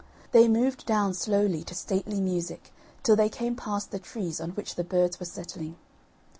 They 0.31 0.47
moved 0.47 0.87
down 0.87 1.13
slowly 1.13 1.61
to 1.63 1.75
stately 1.75 2.19
music 2.19 2.73
till 3.03 3.15
they 3.15 3.29
came 3.29 3.55
past 3.55 3.91
the 3.91 3.99
trees 3.99 4.41
on 4.41 4.49
which 4.57 4.73
the 4.73 4.83
birds 4.83 5.19
were 5.19 5.27
settling. 5.27 5.75